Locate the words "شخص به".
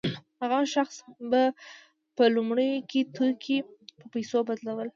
0.75-1.41